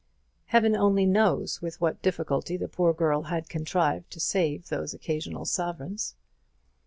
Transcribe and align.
Heaven 0.47 0.75
only 0.75 1.05
knows 1.05 1.61
with 1.61 1.79
what 1.79 2.01
difficulty 2.01 2.57
the 2.57 2.67
poor 2.67 2.91
girl 2.91 3.21
had 3.21 3.49
contrived 3.49 4.09
to 4.09 4.19
save 4.19 4.69
those 4.69 4.95
occasional 4.95 5.45
sovereigns. 5.45 6.15